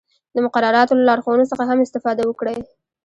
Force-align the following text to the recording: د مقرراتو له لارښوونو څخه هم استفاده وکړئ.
د 0.35 0.35
مقرراتو 0.45 0.97
له 0.99 1.03
لارښوونو 1.09 1.49
څخه 1.51 1.63
هم 1.69 1.79
استفاده 1.85 2.23
وکړئ. 2.25 2.57